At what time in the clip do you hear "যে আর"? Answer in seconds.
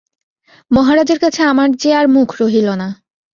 1.71-2.05